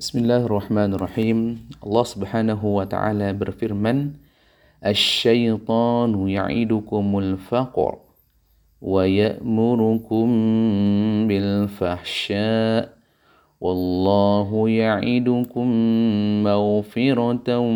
[0.00, 1.60] Bismillahirrahmanirrahim.
[1.84, 4.16] Allah Subhanahu wa taala berfirman,
[4.80, 8.00] "Asy-syaitanu ya'idukumul faqr
[8.80, 12.96] wa ya'murukum bil fahsya'
[13.60, 15.68] wallahu ya'idukum
[16.48, 17.68] maghfiratan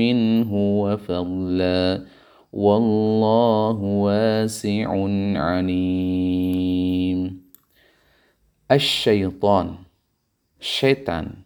[0.00, 2.08] minhu wa fadla
[2.48, 7.44] wallahu wasi'un 'alim."
[8.72, 9.92] Asy-syaitan
[10.62, 11.41] syaitan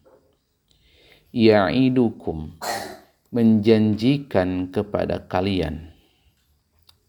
[1.37, 2.57] ya'idukum.
[3.29, 5.93] Menjanjikan kepada kalian.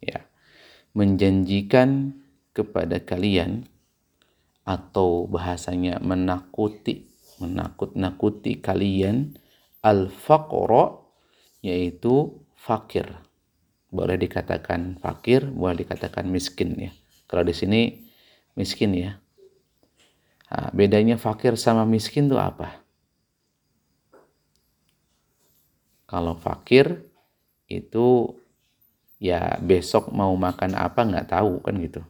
[0.03, 0.27] Ya.
[0.91, 2.19] Menjanjikan
[2.51, 3.71] kepada kalian
[4.67, 9.37] atau bahasanya menakuti menakut-nakuti kalian
[9.85, 10.99] al-faqra
[11.63, 13.07] yaitu fakir.
[13.87, 16.91] Boleh dikatakan fakir boleh dikatakan miskin ya.
[17.29, 18.03] Kalau di sini
[18.57, 19.21] miskin ya.
[20.51, 22.86] Nah, bedanya fakir sama miskin itu apa?
[26.07, 27.03] Kalau fakir
[27.67, 28.31] itu
[29.19, 32.01] ya besok mau makan apa nggak tahu kan gitu.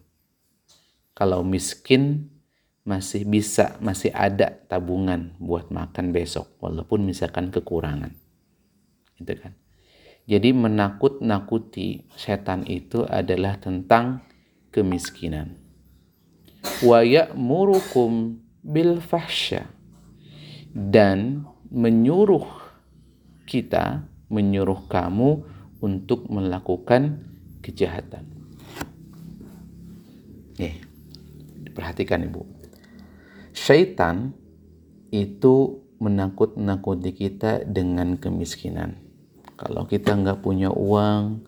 [1.18, 2.30] Kalau miskin
[2.86, 8.14] masih bisa, masih ada tabungan buat makan besok walaupun misalkan kekurangan.
[9.18, 9.58] Gitu kan.
[10.28, 14.22] Jadi menakut-nakuti setan itu adalah tentang
[14.70, 15.68] kemiskinan
[16.84, 19.72] wa ya'murukum bil fahsya
[20.76, 22.67] dan menyuruh
[23.48, 25.48] kita menyuruh kamu
[25.80, 27.24] untuk melakukan
[27.64, 28.28] kejahatan.
[30.60, 30.84] Nih,
[31.72, 32.44] perhatikan Ibu.
[33.56, 34.36] Syaitan
[35.16, 39.00] itu menakut-nakuti kita dengan kemiskinan.
[39.56, 41.42] Kalau kita nggak punya uang,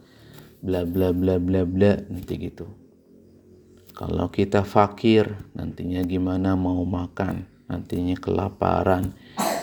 [0.64, 2.80] bla bla bla bla bla, nanti gitu
[4.00, 9.12] kalau kita fakir, nantinya gimana mau makan, nantinya kelaparan,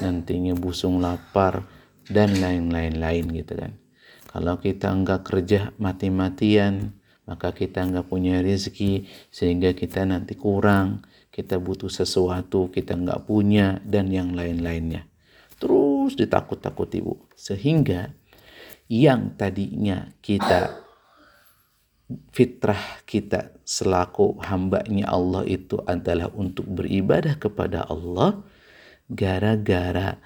[0.04, 1.64] nantinya busung lapar,
[2.10, 3.72] dan lain-lain lain gitu kan.
[4.30, 6.92] Kalau kita enggak kerja mati-matian,
[7.24, 11.02] maka kita enggak punya rezeki sehingga kita nanti kurang,
[11.32, 15.08] kita butuh sesuatu, kita enggak punya, dan yang lain-lainnya.
[15.56, 18.12] Terus ditakut-takuti bu, sehingga
[18.86, 20.84] yang tadinya kita
[22.30, 28.46] fitrah kita selaku hambanya Allah itu adalah untuk beribadah kepada Allah
[29.10, 30.20] gara-gara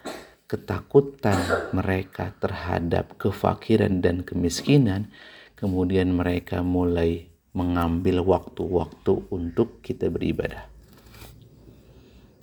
[0.50, 1.38] ketakutan
[1.70, 5.06] mereka terhadap kefakiran dan kemiskinan
[5.54, 10.66] kemudian mereka mulai mengambil waktu-waktu untuk kita beribadah.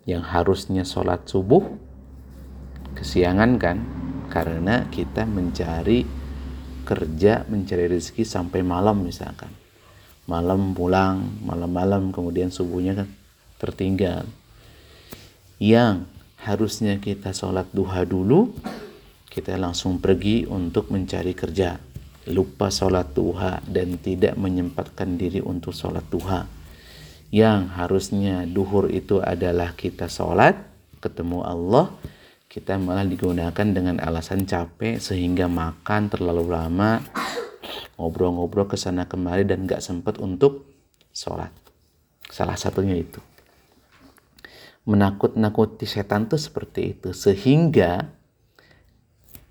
[0.07, 1.67] Yang harusnya sholat subuh
[2.95, 3.77] kesiangan kan?
[4.31, 6.07] Karena kita mencari
[6.87, 9.51] kerja mencari rezeki sampai malam misalkan.
[10.31, 13.11] Malam pulang malam-malam kemudian subuhnya kan
[13.59, 14.23] tertinggal.
[15.59, 16.07] Yang
[16.47, 18.55] harusnya kita sholat duha dulu
[19.27, 21.77] kita langsung pergi untuk mencari kerja.
[22.33, 26.49] Lupa sholat duha dan tidak menyempatkan diri untuk sholat duha.
[27.29, 30.57] Yang harusnya duhur itu adalah kita sholat
[30.97, 31.93] ketemu Allah
[32.47, 37.03] kita malah digunakan dengan alasan capek sehingga makan terlalu lama
[38.01, 40.65] ngobrol-ngobrol ke sana kemari dan gak sempat untuk
[41.13, 41.53] sholat.
[42.33, 43.21] Salah satunya itu
[44.87, 47.11] menakut-nakuti setan tuh seperti itu.
[47.11, 48.07] Sehingga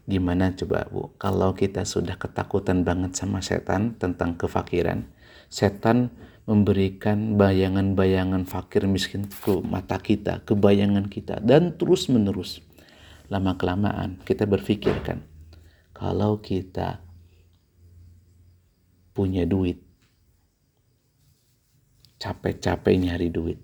[0.09, 1.13] gimana coba bu?
[1.21, 5.05] Kalau kita sudah ketakutan banget sama setan tentang kefakiran
[5.47, 6.11] setan
[6.47, 12.63] memberikan bayangan-bayangan fakir miskin ke mata kita, ke bayangan kita dan terus menerus
[13.27, 15.27] lama kelamaan kita berpikir kan
[15.91, 17.03] kalau kita
[19.11, 19.83] punya duit
[22.23, 23.59] capek-capek nyari duit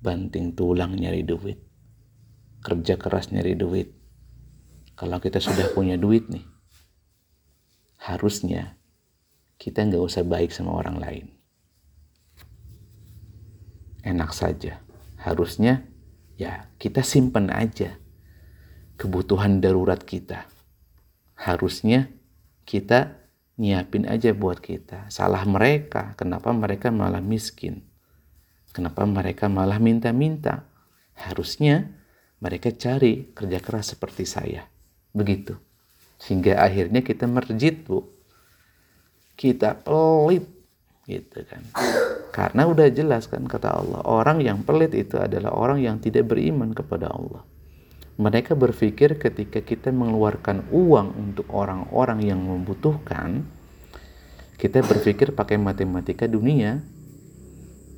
[0.00, 1.60] banting tulang nyari duit
[2.60, 3.92] kerja keras nyari duit
[4.96, 6.44] kalau kita sudah punya duit nih
[8.00, 8.76] harusnya
[9.60, 11.26] kita nggak usah baik sama orang lain
[14.04, 14.80] enak saja
[15.20, 15.84] harusnya
[16.40, 18.00] ya kita simpen aja
[19.00, 20.44] kebutuhan darurat kita.
[21.32, 22.12] Harusnya
[22.68, 23.16] kita
[23.56, 25.08] nyiapin aja buat kita.
[25.08, 27.88] Salah mereka, kenapa mereka malah miskin?
[28.70, 30.62] Kenapa mereka malah minta-minta?
[31.18, 31.90] Harusnya
[32.38, 34.62] mereka cari kerja keras seperti saya.
[35.10, 35.58] Begitu.
[36.20, 38.06] Sehingga akhirnya kita merjit, Bu.
[39.34, 40.46] Kita pelit
[41.10, 41.62] gitu kan.
[42.30, 46.70] Karena udah jelas kan kata Allah, orang yang pelit itu adalah orang yang tidak beriman
[46.70, 47.42] kepada Allah.
[48.20, 53.48] Mereka berpikir ketika kita mengeluarkan uang untuk orang-orang yang membutuhkan,
[54.60, 56.84] kita berpikir pakai matematika dunia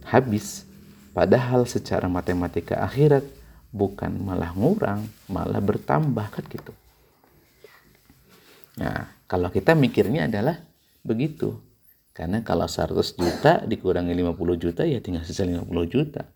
[0.08, 0.64] habis.
[1.12, 3.24] Padahal secara matematika akhirat
[3.72, 6.72] bukan malah ngurang, malah bertambah kan gitu.
[8.80, 10.60] Nah, kalau kita mikirnya adalah
[11.04, 11.60] begitu.
[12.12, 16.28] Karena kalau 100 juta dikurangi 50 juta ya tinggal sisa 50 juta.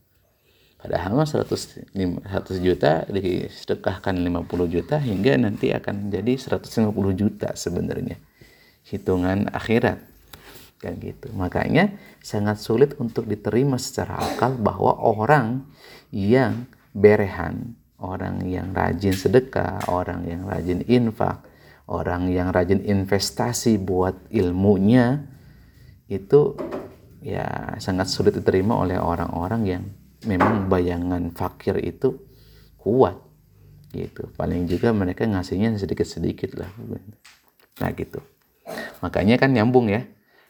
[0.81, 8.17] Padahal 100, 100 juta disedekahkan 50 juta hingga nanti akan jadi 150 juta sebenarnya.
[8.89, 10.16] Hitungan akhirat.
[10.77, 11.33] Kan gitu.
[11.33, 15.65] Makanya sangat sulit untuk diterima secara akal bahwa orang
[16.13, 21.41] yang berehan, orang yang rajin sedekah, orang yang rajin infak,
[21.89, 25.25] orang yang rajin investasi buat ilmunya
[26.07, 26.55] itu
[27.25, 29.83] ya sangat sulit diterima oleh orang-orang yang
[30.27, 32.15] memang bayangan fakir itu
[32.79, 33.19] kuat
[33.91, 34.31] gitu.
[34.35, 36.71] Paling juga mereka ngasihnya sedikit-sedikit lah.
[37.83, 38.23] Nah gitu.
[39.03, 40.07] Makanya kan nyambung ya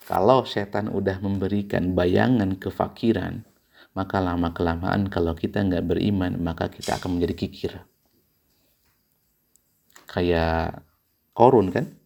[0.06, 3.42] kalau setan udah memberikan bayangan kefakiran
[3.96, 7.72] maka lama kelamaan kalau kita nggak beriman maka kita akan menjadi kikir.
[10.06, 10.84] Kayak
[11.32, 11.96] korun kan?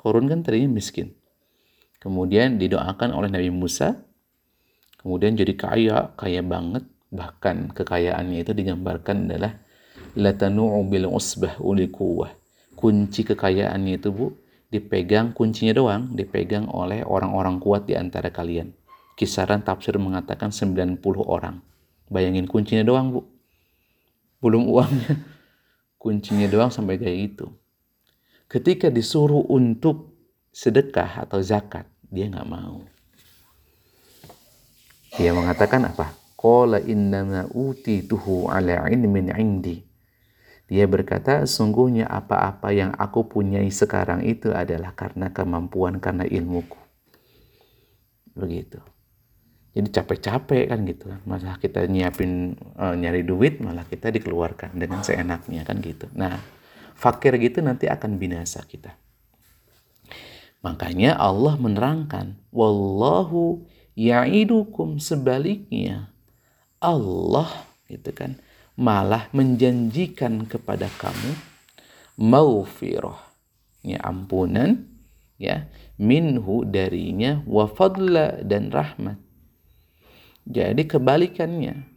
[0.00, 1.12] Korun kan tadinya miskin.
[2.00, 4.00] Kemudian didoakan oleh Nabi Musa
[4.98, 6.88] kemudian jadi kaya kaya banget.
[7.14, 9.62] Bahkan kekayaannya itu digambarkan adalah
[10.18, 12.34] latanu'u bil usbah uli kuwah
[12.74, 14.34] kunci kekayaannya itu bu
[14.74, 18.74] dipegang kuncinya doang dipegang oleh orang-orang kuat di antara kalian
[19.14, 21.62] kisaran tafsir mengatakan 90 orang.
[22.10, 23.20] Bayangin kuncinya doang, Bu.
[24.42, 25.16] Belum uangnya.
[26.02, 27.46] Kuncinya doang sampai kayak gitu.
[28.44, 30.12] Ketika disuruh untuk
[30.52, 32.84] sedekah atau zakat, dia nggak mau.
[35.16, 36.12] Dia mengatakan apa?
[36.36, 39.80] Qala innama utituhu ala ilmin indi.
[40.64, 46.80] Dia berkata, sungguhnya apa-apa yang aku punyai sekarang itu adalah karena kemampuan, karena ilmuku.
[48.32, 48.80] Begitu.
[49.74, 51.20] Jadi capek-capek kan gitu kan.
[51.58, 56.06] Kita nyiapin uh, nyari duit malah kita dikeluarkan dengan seenaknya kan gitu.
[56.14, 56.38] Nah
[56.94, 58.94] fakir gitu nanti akan binasa kita.
[60.62, 63.66] Makanya Allah menerangkan wallahu
[63.98, 66.14] ya'idukum sebaliknya.
[66.78, 67.50] Allah
[67.90, 68.38] gitu kan
[68.74, 71.38] malah menjanjikan kepada kamu
[72.18, 73.22] maufirah
[73.86, 74.86] ya ampunan
[75.38, 75.66] ya
[75.98, 77.70] minhu darinya wa
[78.42, 79.24] dan rahmat
[80.44, 81.88] jadi kebalikannya.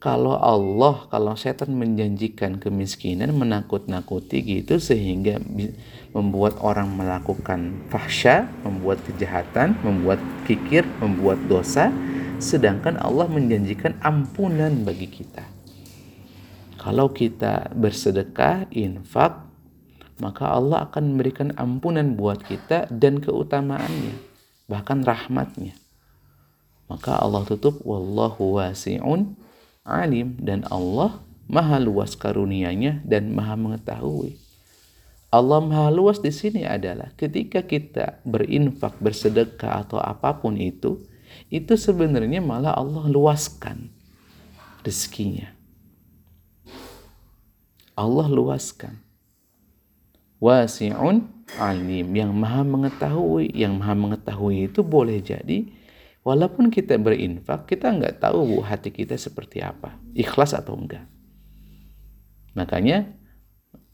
[0.00, 5.36] Kalau Allah, kalau setan menjanjikan kemiskinan, menakut-nakuti gitu sehingga
[6.16, 10.16] membuat orang melakukan fahsya, membuat kejahatan, membuat
[10.48, 11.92] kikir, membuat dosa,
[12.40, 15.44] sedangkan Allah menjanjikan ampunan bagi kita.
[16.80, 19.44] Kalau kita bersedekah, infak,
[20.16, 24.16] maka Allah akan memberikan ampunan buat kita dan keutamaannya,
[24.64, 25.76] bahkan rahmatnya
[26.90, 29.38] maka Allah tutup wallahu wasi'un
[29.86, 34.34] alim dan Allah maha luas karunianya dan maha mengetahui.
[35.30, 40.98] Allah maha luas di sini adalah ketika kita berinfak, bersedekah atau apa pun itu,
[41.46, 43.94] itu sebenarnya malah Allah luaskan
[44.82, 45.54] rezekinya.
[48.00, 48.96] Allah luaskan.
[50.40, 51.28] Wasi'un
[51.60, 55.68] alim yang maha mengetahui, yang maha mengetahui itu boleh jadi
[56.20, 61.08] Walaupun kita berinfak, kita nggak tahu hati kita seperti apa, ikhlas atau enggak.
[62.52, 63.08] Makanya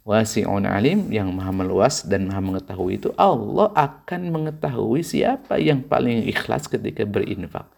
[0.02, 6.26] wasi'un alim yang maha meluas dan maha mengetahui itu Allah akan mengetahui siapa yang paling
[6.26, 7.70] ikhlas ketika berinfak.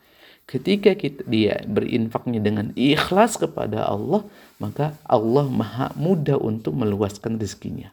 [0.49, 4.25] Ketika kita, dia berinfaknya dengan ikhlas kepada Allah,
[4.57, 7.93] maka Allah maha mudah untuk meluaskan rezekinya.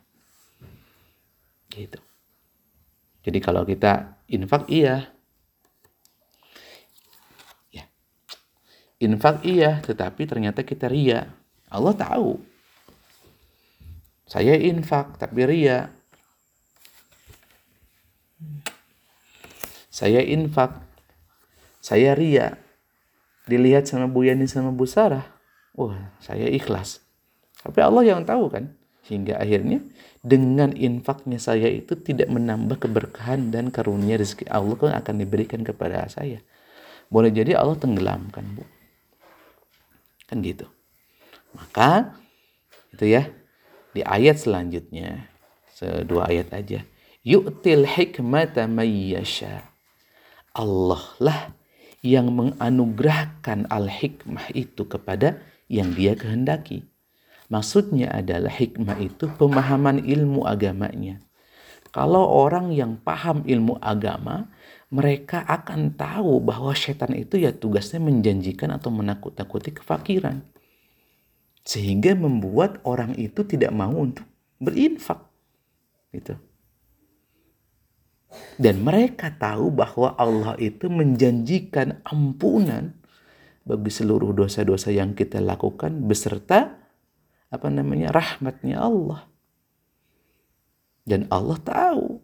[1.67, 1.99] Gitu.
[3.27, 5.11] Jadi kalau kita infak iya,
[8.95, 11.27] Infak iya, tetapi ternyata kita ria.
[11.67, 12.39] Allah tahu.
[14.23, 15.91] Saya infak, tapi ria.
[19.91, 20.79] Saya infak,
[21.85, 22.57] saya ria.
[23.45, 25.29] Dilihat sama Bu Yani sama Bu Sarah.
[25.77, 27.05] Wah, saya ikhlas.
[27.61, 28.73] Tapi Allah yang tahu kan.
[29.05, 29.85] Hingga akhirnya
[30.25, 36.09] dengan infaknya saya itu tidak menambah keberkahan dan karunia rezeki Allah kan akan diberikan kepada
[36.09, 36.41] saya.
[37.05, 38.65] Boleh jadi Allah tenggelamkan, Bu.
[40.25, 40.65] Kan gitu.
[41.53, 42.17] Maka
[42.97, 43.29] itu ya
[43.93, 45.29] di ayat selanjutnya
[46.09, 46.81] dua ayat aja.
[47.21, 49.69] Yu'til hikmata mayyasha.
[50.57, 51.53] Allah lah
[52.05, 56.85] yang menganugerahkan al-hikmah itu kepada yang dia kehendaki.
[57.49, 61.17] Maksudnya adalah hikmah itu pemahaman ilmu agamanya.
[61.89, 64.53] Kalau orang yang paham ilmu agama,
[64.93, 70.45] mereka akan tahu bahwa setan itu ya tugasnya menjanjikan atau menakut-nakuti kefakiran.
[71.65, 74.21] sehingga membuat orang itu tidak mau untuk
[74.61, 75.17] berinfak
[76.13, 76.37] gitu
[78.55, 82.95] dan mereka tahu bahwa Allah itu menjanjikan ampunan
[83.65, 86.77] bagi seluruh dosa-dosa yang kita lakukan beserta
[87.49, 89.27] apa namanya rahmatnya Allah.
[91.05, 92.21] Dan Allah tahu.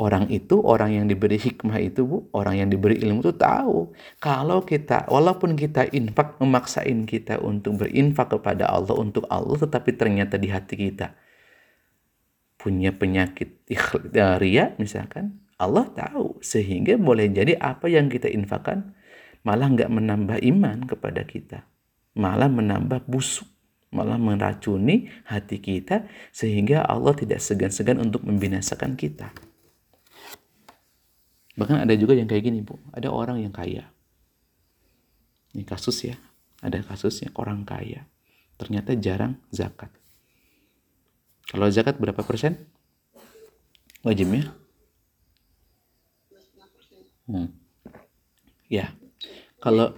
[0.00, 3.92] Orang itu orang yang diberi hikmah itu bu orang yang diberi ilmu itu tahu.
[4.18, 10.40] Kalau kita walaupun kita infak memaksain kita untuk berinfak kepada Allah untuk Allah tetapi ternyata
[10.40, 11.14] di hati kita
[12.62, 13.66] punya penyakit
[14.38, 18.94] ria misalkan Allah tahu sehingga boleh jadi apa yang kita infakkan
[19.42, 21.66] malah nggak menambah iman kepada kita
[22.14, 23.50] malah menambah busuk
[23.92, 29.30] malah meracuni hati kita sehingga Allah tidak segan-segan untuk membinasakan kita.
[31.52, 32.80] Bahkan ada juga yang kayak gini, Bu.
[32.96, 33.92] Ada orang yang kaya.
[35.52, 36.16] Ini kasus ya.
[36.64, 38.08] Ada kasusnya orang kaya.
[38.56, 39.92] Ternyata jarang zakat.
[41.50, 42.70] Kalau zakat berapa persen?
[44.06, 44.54] Wajibnya?
[47.26, 47.50] Hmm.
[48.70, 48.94] Ya.
[49.62, 49.94] Kalau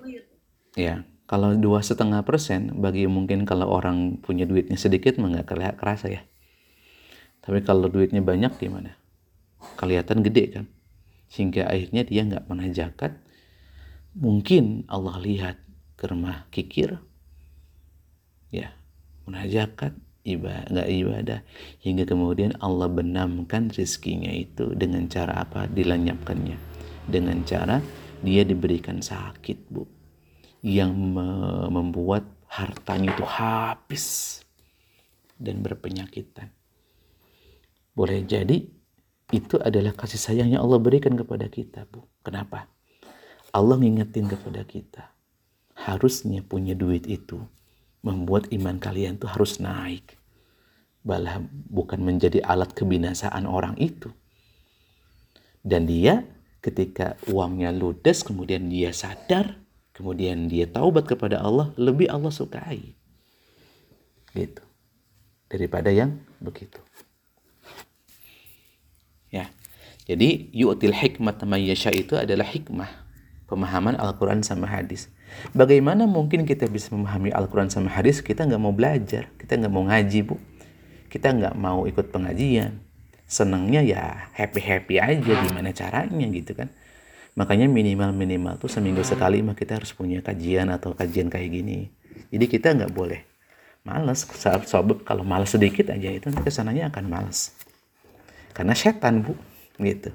[0.76, 6.22] ya, kalau dua setengah persen bagi mungkin kalau orang punya duitnya sedikit nggak kerasa ya
[7.44, 8.96] tapi kalau duitnya banyak gimana
[9.76, 10.66] kelihatan gede kan
[11.28, 13.12] sehingga akhirnya dia nggak pernah zakat
[14.16, 15.56] mungkin Allah lihat
[15.96, 17.00] ke rumah kikir
[18.52, 18.72] ya
[19.24, 21.40] pernah zakat ibadah nggak ibadah
[21.84, 26.56] hingga kemudian Allah benamkan rezekinya itu dengan cara apa dilenyapkannya
[27.08, 27.84] dengan cara
[28.24, 29.84] dia diberikan sakit bu
[30.64, 30.96] yang
[31.68, 34.40] membuat hartanya itu habis
[35.36, 36.48] dan berpenyakitan.
[37.92, 38.64] Boleh jadi
[39.34, 42.06] itu adalah kasih sayang yang Allah berikan kepada kita, Bu.
[42.22, 42.70] Kenapa?
[43.50, 45.10] Allah ngingetin kepada kita.
[45.74, 47.42] Harusnya punya duit itu
[48.04, 50.20] membuat iman kalian tuh harus naik.
[51.00, 54.12] Balah bukan menjadi alat kebinasaan orang itu.
[55.64, 56.28] Dan dia
[56.60, 62.98] ketika uangnya ludes kemudian dia sadar kemudian dia taubat kepada Allah, lebih Allah sukai.
[64.34, 64.64] Gitu.
[65.46, 66.82] Daripada yang begitu.
[69.30, 69.48] Ya.
[70.04, 73.03] Jadi yu'til hikmat yasha itu adalah hikmah
[73.54, 75.06] pemahaman Al-Quran sama hadis.
[75.54, 79.86] Bagaimana mungkin kita bisa memahami Al-Quran sama hadis kita nggak mau belajar, kita nggak mau
[79.86, 80.36] ngaji bu,
[81.06, 82.82] kita nggak mau ikut pengajian.
[83.30, 86.68] Senangnya ya happy-happy aja gimana caranya gitu kan
[87.34, 91.90] Makanya minimal-minimal tuh seminggu sekali mah kita harus punya kajian atau kajian kayak gini.
[92.30, 93.26] Jadi kita nggak boleh
[93.82, 94.22] males.
[94.22, 97.50] Sebab kalau males sedikit aja itu nanti ke sananya akan males.
[98.54, 99.34] Karena setan bu,
[99.82, 100.14] gitu.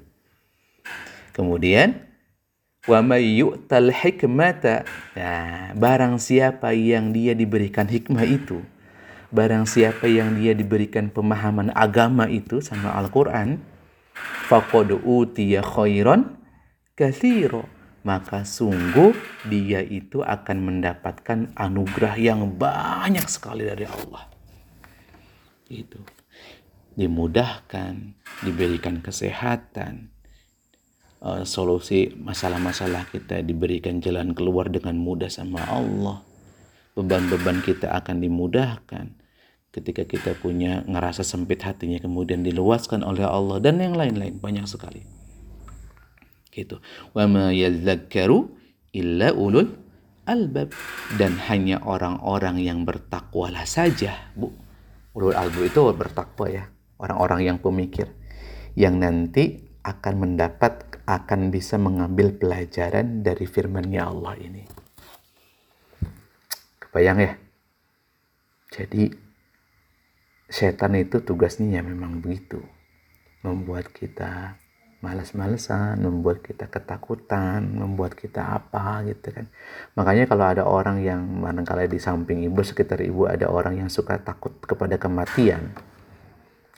[1.36, 2.08] Kemudian
[2.90, 4.90] wa mayyu'tal hikmata.
[5.14, 8.66] Nah, barang siapa yang dia diberikan hikmah itu,
[9.30, 13.62] barang siapa yang dia diberikan pemahaman agama itu sama Al-Qur'an,
[14.50, 16.42] faqad utiya khairan
[18.04, 19.16] maka sungguh
[19.48, 24.28] dia itu akan mendapatkan anugerah yang banyak sekali dari Allah.
[25.72, 26.04] Itu.
[27.00, 30.12] Dimudahkan diberikan kesehatan
[31.24, 36.24] uh, solusi masalah-masalah kita diberikan jalan keluar dengan mudah sama Allah.
[36.96, 39.16] Beban-beban kita akan dimudahkan
[39.70, 45.06] ketika kita punya ngerasa sempit hatinya kemudian diluaskan oleh Allah dan yang lain-lain banyak sekali.
[46.50, 46.82] Gitu.
[47.14, 48.50] Wa ma yadzakkaru
[48.98, 49.70] illa ulul
[50.26, 50.74] albab.
[51.16, 54.52] Dan hanya orang-orang yang bertakwalah saja bu.
[55.14, 56.66] Ulul albab itu bertakwa ya.
[57.00, 58.12] Orang-orang yang pemikir.
[58.74, 59.44] Yang nanti
[59.86, 64.64] akan mendapat akan bisa mengambil pelajaran dari firman-Nya Allah ini
[66.78, 67.34] kebayang ya
[68.70, 69.10] jadi
[70.50, 72.62] setan itu tugasnya ya memang begitu
[73.42, 74.60] membuat kita
[75.00, 79.48] malas-malesan, membuat kita ketakutan, membuat kita apa gitu kan.
[79.96, 84.20] Makanya kalau ada orang yang barangkali di samping ibu, sekitar ibu ada orang yang suka
[84.20, 85.72] takut kepada kematian.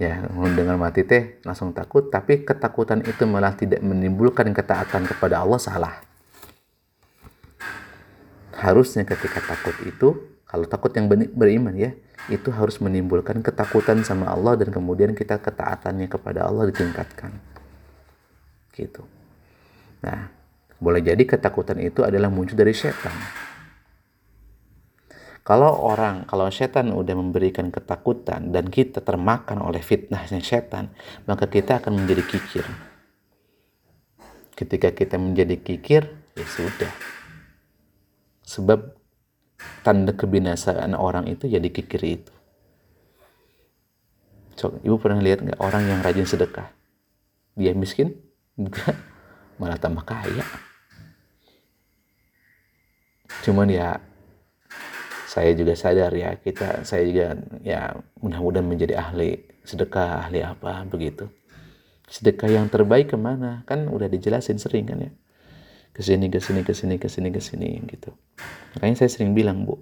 [0.02, 5.62] Ya, mendengar mati teh langsung takut, tapi ketakutan itu malah tidak menimbulkan ketaatan kepada Allah
[5.62, 6.02] salah.
[8.58, 11.06] Harusnya ketika takut itu, kalau takut yang
[11.38, 11.94] beriman ya,
[12.34, 17.38] itu harus menimbulkan ketakutan sama Allah dan kemudian kita ketaatannya kepada Allah ditingkatkan
[18.74, 19.06] gitu.
[20.02, 20.34] Nah,
[20.82, 23.14] boleh jadi ketakutan itu adalah muncul dari setan.
[25.42, 30.94] Kalau orang, kalau setan udah memberikan ketakutan dan kita termakan oleh fitnahnya setan,
[31.26, 32.66] maka kita akan menjadi kikir.
[34.54, 36.06] Ketika kita menjadi kikir,
[36.38, 36.94] ya sudah.
[38.46, 38.94] Sebab
[39.82, 42.34] tanda kebinasaan orang itu ya dikikiri itu.
[44.62, 46.70] So, ibu pernah lihat nggak orang yang rajin sedekah?
[47.58, 48.14] Dia miskin?
[48.62, 48.94] Enggak.
[49.58, 50.46] Malah tambah kaya.
[53.42, 53.98] Cuman ya
[55.32, 61.32] saya juga sadar ya kita saya juga ya mudah-mudahan menjadi ahli sedekah ahli apa begitu.
[62.12, 63.64] Sedekah yang terbaik ke mana?
[63.64, 65.12] Kan udah dijelasin sering kan ya.
[65.96, 68.12] Ke sini ke sini ke sini ke sini ke sini gitu.
[68.76, 69.80] Makanya saya sering bilang bu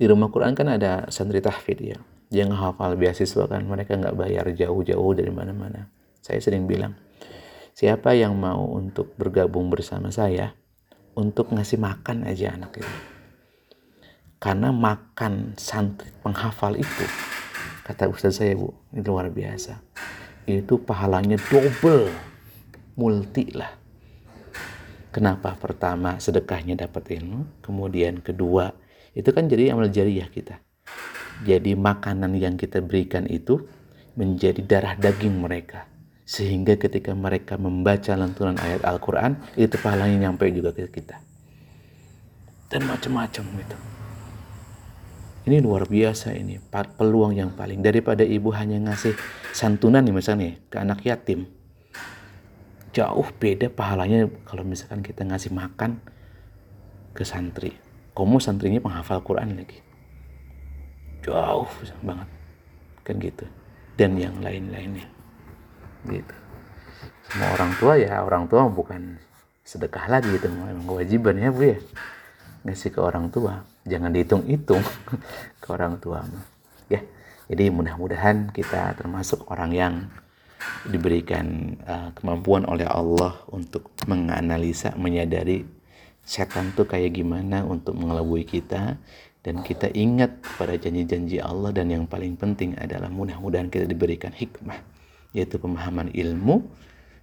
[0.00, 2.00] di rumah Quran kan ada santri tahfidz ya
[2.32, 5.92] yang hafal beasiswa kan mereka nggak bayar jauh-jauh dari mana-mana.
[6.24, 6.96] Saya sering bilang
[7.76, 10.56] siapa yang mau untuk bergabung bersama saya
[11.12, 13.19] untuk ngasih makan aja anak itu
[14.40, 17.04] karena makan santri penghafal itu
[17.84, 19.76] kata ustaz saya bu ini luar biasa.
[20.48, 22.08] Itu pahalanya double
[22.96, 23.76] multi lah.
[25.12, 25.52] Kenapa?
[25.60, 28.72] Pertama sedekahnya dapat ilmu kemudian kedua
[29.12, 30.56] itu kan jadi amal jariah kita.
[31.44, 33.60] Jadi makanan yang kita berikan itu
[34.16, 35.84] menjadi darah daging mereka.
[36.24, 41.18] Sehingga ketika mereka membaca lantunan ayat Al-Quran itu pahalanya nyampe juga ke kita.
[42.70, 43.89] Dan macam-macam itu
[45.50, 49.18] ini luar biasa ini peluang yang paling daripada ibu hanya ngasih
[49.50, 51.50] santunan nih misalnya ke anak yatim.
[52.94, 55.98] Jauh beda pahalanya kalau misalkan kita ngasih makan
[57.10, 57.74] ke santri.
[58.14, 59.82] Kamu santrinya penghafal Quran lagi.
[61.26, 61.66] Jauh
[62.06, 62.28] banget.
[63.02, 63.46] Kan gitu.
[63.98, 65.10] Dan yang lain-lainnya.
[66.06, 66.34] Gitu.
[67.26, 69.18] Semua orang tua ya orang tua bukan
[69.66, 71.78] sedekah lagi itu memang kewajiban ya bu ya
[72.66, 74.84] ngasih ke orang tua jangan dihitung-hitung
[75.62, 76.24] ke orang tua
[76.90, 77.00] ya
[77.50, 79.94] jadi mudah-mudahan kita termasuk orang yang
[80.86, 85.64] diberikan uh, kemampuan oleh Allah untuk menganalisa menyadari
[86.24, 89.00] setan tuh kayak gimana untuk mengelabui kita.
[89.40, 94.76] Dan kita ingat pada janji-janji Allah dan yang paling penting adalah mudah-mudahan kita diberikan hikmah
[95.32, 96.60] yaitu pemahaman ilmu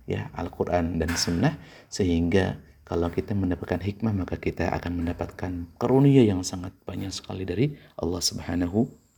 [0.09, 1.61] ya Al-Qur'an dan sunnah
[1.93, 7.75] sehingga kalau kita mendapatkan hikmah maka kita akan mendapatkan karunia yang sangat banyak sekali dari
[7.99, 8.87] Allah Subhanahu